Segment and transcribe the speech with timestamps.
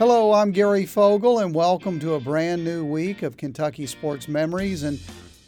[0.00, 4.82] Hello, I'm Gary Fogle, and welcome to a brand new week of Kentucky Sports Memories.
[4.82, 4.98] And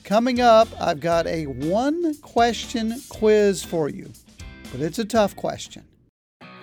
[0.04, 4.12] coming up, I've got a one question quiz for you,
[4.70, 5.84] but it's a tough question.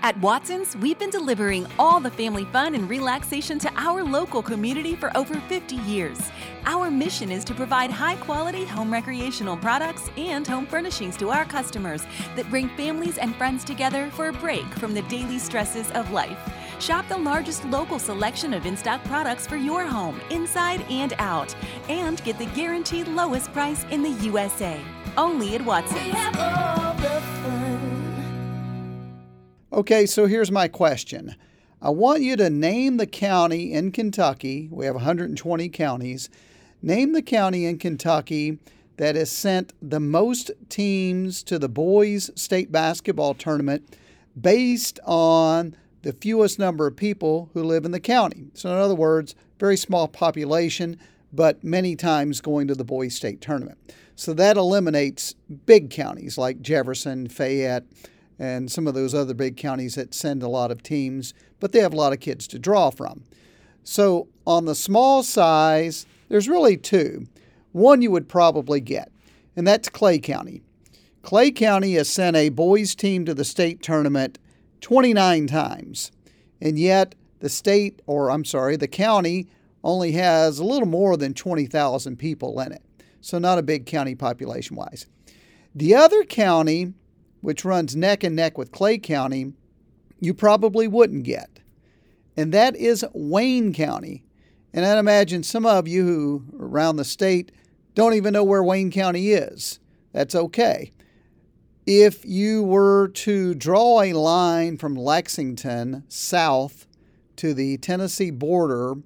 [0.04, 4.96] At Watson's, we've been delivering all the family fun and relaxation to our local community
[4.96, 6.20] for over 50 years.
[6.66, 11.44] Our mission is to provide high quality home recreational products and home furnishings to our
[11.44, 12.04] customers
[12.36, 16.38] that bring families and friends together for a break from the daily stresses of life.
[16.80, 21.54] Shop the largest local selection of in stock products for your home, inside and out,
[21.90, 24.80] and get the guaranteed lowest price in the USA.
[25.18, 26.16] Only at Watson's.
[29.74, 31.36] Okay, so here's my question.
[31.82, 34.70] I want you to name the county in Kentucky.
[34.72, 36.30] We have 120 counties.
[36.82, 38.58] Name the county in Kentucky
[38.98, 43.96] that has sent the most teams to the boys' state basketball tournament
[44.40, 48.48] based on the fewest number of people who live in the county.
[48.54, 50.98] So, in other words, very small population,
[51.34, 53.78] but many times going to the boys' state tournament.
[54.16, 55.34] So that eliminates
[55.66, 57.86] big counties like Jefferson, Fayette,
[58.38, 61.80] and some of those other big counties that send a lot of teams, but they
[61.80, 63.24] have a lot of kids to draw from.
[63.84, 67.28] So on the small size, there's really two.
[67.72, 69.12] One you would probably get,
[69.56, 70.62] and that's Clay County.
[71.22, 74.38] Clay County has sent a boys team to the state tournament
[74.82, 76.12] 29 times,
[76.62, 79.48] and yet the state, or I'm sorry, the county
[79.84, 82.84] only has a little more than 20,000 people in it.
[83.22, 85.06] So not a big county population wise.
[85.76, 86.94] The other county
[87.42, 89.54] which runs neck and neck with Clay County,
[90.20, 91.60] you probably wouldn't get.
[92.36, 94.24] And that is Wayne County.
[94.74, 97.52] And I'd imagine some of you who around the state
[97.96, 99.80] don't even know where Wayne County is.
[100.14, 100.92] That's okay.
[101.92, 106.86] If you were to draw a line from Lexington south
[107.38, 108.98] to the Tennessee border,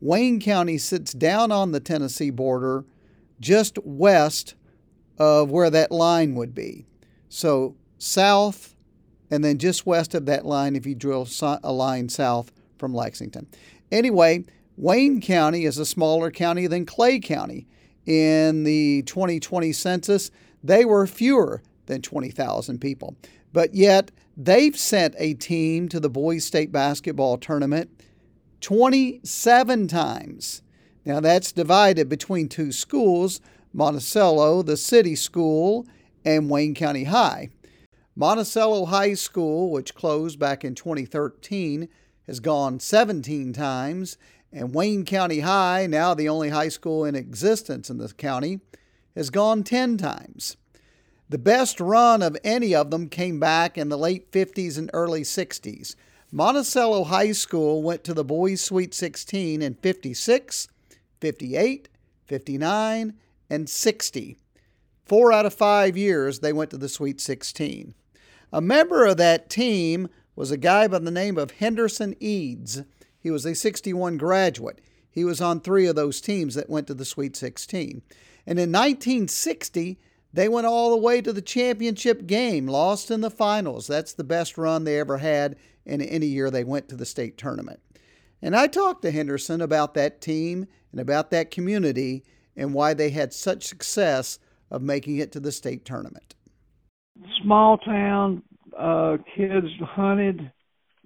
[0.00, 2.86] Wayne County sits down on the Tennessee border
[3.38, 4.56] just west
[5.16, 6.86] of where that line would be.
[7.28, 8.74] So south,
[9.30, 11.28] and then just west of that line, if you drill
[11.62, 13.46] a line south from Lexington.
[13.92, 14.44] Anyway,
[14.76, 17.68] Wayne County is a smaller county than Clay County.
[18.06, 20.32] In the 2020 census,
[20.64, 23.16] they were fewer than 20,000 people.
[23.52, 27.90] But yet, they've sent a team to the boys' state basketball tournament
[28.60, 30.62] 27 times.
[31.04, 33.40] Now, that's divided between two schools
[33.72, 35.86] Monticello, the city school,
[36.24, 37.50] and Wayne County High.
[38.16, 41.88] Monticello High School, which closed back in 2013,
[42.28, 44.16] has gone 17 times,
[44.52, 48.60] and Wayne County High, now the only high school in existence in the county,
[49.16, 50.56] has gone 10 times.
[51.28, 55.22] The best run of any of them came back in the late 50s and early
[55.22, 55.96] 60s.
[56.30, 60.68] Monticello High School went to the Boys Sweet 16 in 56,
[61.20, 61.88] 58,
[62.26, 63.14] 59,
[63.48, 64.36] and 60.
[65.06, 67.94] Four out of five years, they went to the Sweet 16.
[68.52, 72.82] A member of that team was a guy by the name of Henderson Eads.
[73.18, 74.80] He was a 61 graduate.
[75.10, 78.02] He was on three of those teams that went to the Sweet 16.
[78.46, 79.98] And in 1960,
[80.34, 83.86] they went all the way to the championship game, lost in the finals.
[83.86, 85.54] That's the best run they ever had
[85.86, 87.78] in any year they went to the state tournament.
[88.42, 92.24] And I talked to Henderson about that team and about that community
[92.56, 94.40] and why they had such success
[94.72, 96.34] of making it to the state tournament.
[97.40, 98.42] Small town
[98.76, 100.50] uh, kids hunted.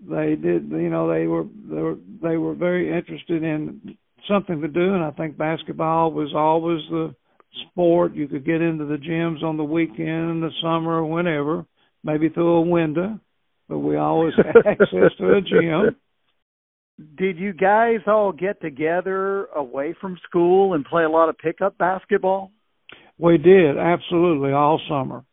[0.08, 4.68] They did, you know, they were they were they were very interested in something to
[4.68, 7.14] do, and I think basketball was always the
[7.70, 8.14] sport.
[8.14, 11.66] You could get into the gyms on the weekend, in the summer, or whenever,
[12.04, 13.20] maybe through a window,
[13.68, 15.96] but we always had access to a gym.
[17.16, 21.78] Did you guys all get together away from school and play a lot of pickup
[21.78, 22.50] basketball?
[23.18, 25.24] We did, absolutely, all summer.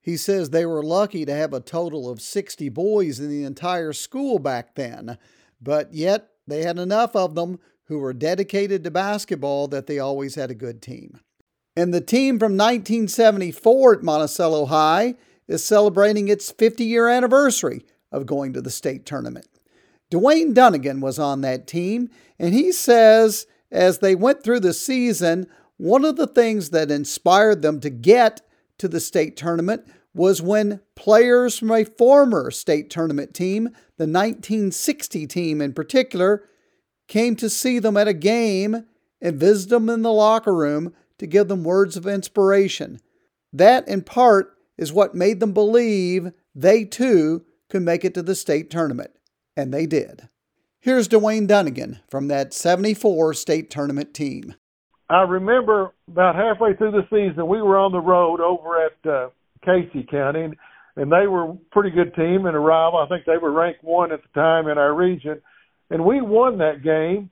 [0.00, 3.92] He says they were lucky to have a total of 60 boys in the entire
[3.92, 5.18] school back then,
[5.60, 10.34] but yet they had enough of them who were dedicated to basketball that they always
[10.34, 11.20] had a good team.
[11.76, 15.14] And the team from 1974 at Monticello High
[15.46, 19.46] is celebrating its 50 year anniversary of going to the state tournament.
[20.10, 22.08] Dwayne Dunnigan was on that team,
[22.38, 25.46] and he says as they went through the season,
[25.76, 28.40] one of the things that inspired them to get
[28.78, 33.64] to the state tournament was when players from a former state tournament team,
[33.98, 36.44] the 1960 team in particular,
[37.06, 38.86] came to see them at a game
[39.20, 43.00] and visit them in the locker room to give them words of inspiration.
[43.52, 48.34] That, in part, is what made them believe they too could make it to the
[48.34, 49.10] state tournament.
[49.56, 50.28] And they did.
[50.80, 54.54] Here's Dwayne Dunnigan from that 74 state tournament team.
[55.08, 59.28] I remember about halfway through the season, we were on the road over at uh,
[59.64, 60.56] Casey County, and,
[60.96, 62.98] they were a pretty good team and a rival.
[62.98, 65.42] I think they were ranked one at the time in our region,
[65.90, 67.28] and we won that game.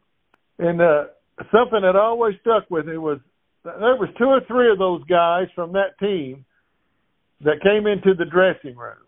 [0.59, 1.05] And uh,
[1.51, 3.21] something that always stuck with me was
[3.65, 6.45] there was two or three of those guys from that team
[7.41, 9.05] that came into the dressing room,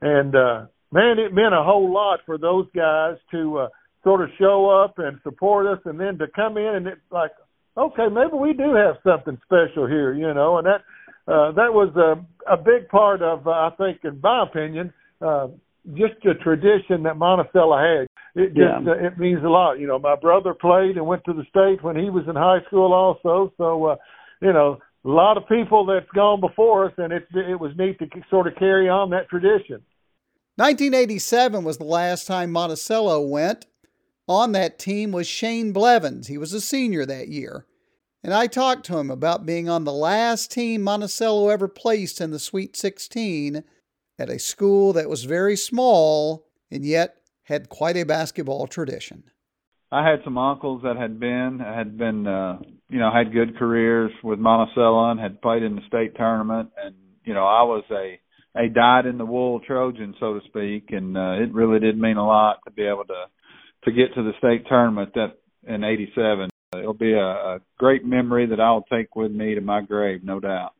[0.00, 3.68] and uh, man, it meant a whole lot for those guys to uh,
[4.02, 7.32] sort of show up and support us, and then to come in and it's like
[7.76, 10.82] okay, maybe we do have something special here, you know, and that
[11.30, 15.48] uh, that was a a big part of, uh, I think, in my opinion, uh,
[15.94, 18.06] just a tradition that Monticello had.
[18.34, 18.90] It just yeah.
[18.90, 19.78] uh, it means a lot.
[19.78, 22.60] You know, my brother played and went to the state when he was in high
[22.66, 23.52] school, also.
[23.56, 23.96] So, uh,
[24.40, 27.98] you know, a lot of people that's gone before us, and it it was neat
[27.98, 29.82] to sort of carry on that tradition.
[30.56, 33.66] 1987 was the last time Monticello went.
[34.28, 36.28] On that team was Shane Blevins.
[36.28, 37.66] He was a senior that year.
[38.22, 42.30] And I talked to him about being on the last team Monticello ever placed in
[42.30, 43.64] the Sweet 16
[44.18, 49.24] at a school that was very small and yet had quite a basketball tradition.
[49.92, 52.58] I had some uncles that had been had been uh,
[52.88, 56.94] you know had good careers with Monticello and had played in the state tournament and
[57.24, 58.20] you know I was a
[58.56, 62.18] a dyed in the wool Trojan so to speak and uh, it really did mean
[62.18, 63.24] a lot to be able to
[63.84, 68.46] to get to the state tournament that in 87 It'll be a, a great memory
[68.46, 70.72] that I'll take with me to my grave, no doubt.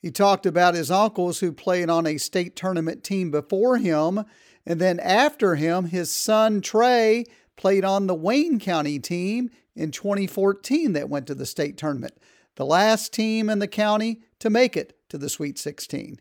[0.00, 4.24] He talked about his uncles who played on a state tournament team before him,
[4.66, 7.24] and then after him, his son Trey
[7.56, 12.14] played on the Wayne County team in 2014 that went to the state tournament,
[12.56, 16.20] the last team in the county to make it to the Sweet 16.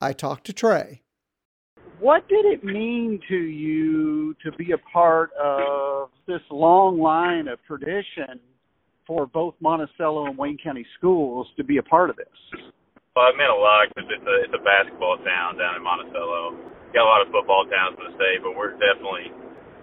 [0.00, 1.02] I talked to Trey.
[2.00, 7.60] What did it mean to you to be a part of this long line of
[7.64, 8.40] tradition
[9.06, 12.26] for both Monticello and Wayne County schools to be a part of this?
[13.14, 16.71] Well, it meant a lot because it's a it's a basketball town down in Monticello.
[16.92, 19.32] Got a lot of football towns in the state, but we're definitely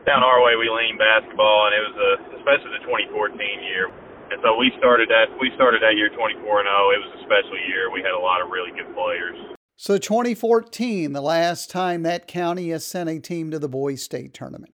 [0.06, 0.54] down our way.
[0.54, 3.34] We lean basketball, and it was a especially the 2014
[3.66, 3.90] year.
[4.30, 6.94] And so we started that we started that year 24 and 0.
[6.94, 7.90] It was a special year.
[7.90, 9.38] We had a lot of really good players.
[9.76, 14.34] So 2014, the last time that county has sent a team to the boys state
[14.34, 14.74] tournament.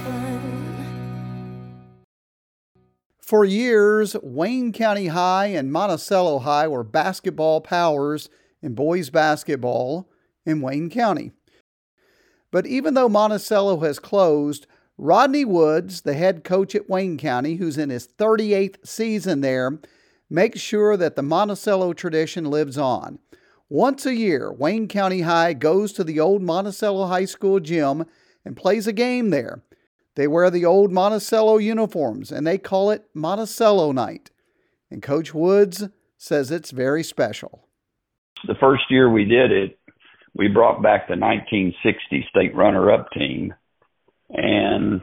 [3.31, 8.27] For years, Wayne County High and Monticello High were basketball powers
[8.61, 10.09] in boys basketball
[10.45, 11.31] in Wayne County.
[12.51, 14.67] But even though Monticello has closed,
[14.97, 19.79] Rodney Woods, the head coach at Wayne County, who's in his 38th season there,
[20.29, 23.17] makes sure that the Monticello tradition lives on.
[23.69, 28.03] Once a year, Wayne County High goes to the old Monticello High School gym
[28.43, 29.63] and plays a game there.
[30.15, 34.31] They wear the old Monticello uniforms and they call it Monticello Night.
[34.89, 37.67] And Coach Woods says it's very special.
[38.45, 39.79] The first year we did it,
[40.35, 43.53] we brought back the 1960 state runner up team
[44.29, 45.01] and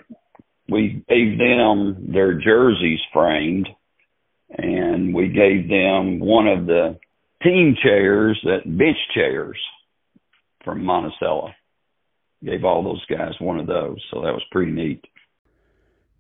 [0.68, 3.68] we gave them their jerseys framed
[4.50, 6.98] and we gave them one of the
[7.42, 9.58] team chairs that bench chairs
[10.64, 11.50] from Monticello
[12.44, 13.98] gave all those guys one of those.
[14.10, 15.04] So that was pretty neat.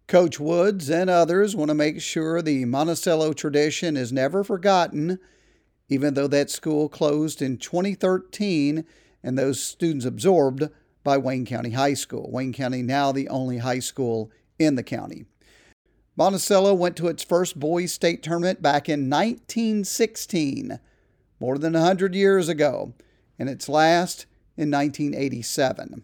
[0.06, 5.18] Coach Woods and others want to make sure the Monticello tradition is never forgotten,
[5.88, 8.84] even though that school closed in 2013
[9.22, 10.64] and those students absorbed
[11.04, 12.30] by Wayne County High School.
[12.30, 15.26] Wayne County now the only high school in the county.
[16.16, 20.80] Monticello went to its first boys state tournament back in 1916,
[21.38, 22.94] more than 100 years ago,
[23.38, 26.02] and its last in 1987.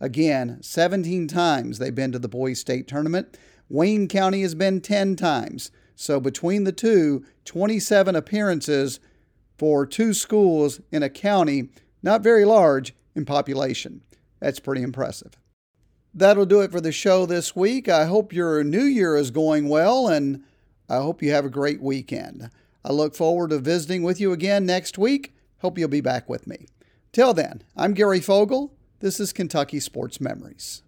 [0.00, 3.38] Again, 17 times they've been to the boys state tournament.
[3.68, 5.70] Wayne County has been 10 times.
[5.96, 9.00] So between the two, 27 appearances
[9.56, 11.70] for two schools in a county
[12.02, 14.02] not very large in population.
[14.38, 15.38] That's pretty impressive.
[16.12, 17.88] That'll do it for the show this week.
[17.88, 20.44] I hope your new year is going well and
[20.88, 22.50] I hope you have a great weekend.
[22.84, 25.34] I look forward to visiting with you again next week.
[25.58, 26.66] Hope you'll be back with me.
[27.10, 28.74] Till then, I'm Gary Fogle.
[29.04, 30.82] This is Kentucky Sports Memories.